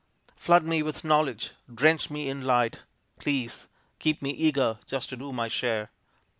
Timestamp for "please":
3.19-3.67